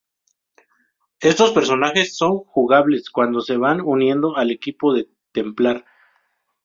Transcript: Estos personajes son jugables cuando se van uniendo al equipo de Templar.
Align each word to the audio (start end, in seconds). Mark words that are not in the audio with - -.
Estos 1.19 1.51
personajes 1.51 2.17
son 2.17 2.39
jugables 2.39 3.11
cuando 3.11 3.39
se 3.41 3.55
van 3.57 3.81
uniendo 3.81 4.35
al 4.35 4.49
equipo 4.49 4.95
de 4.95 5.07
Templar. 5.31 5.85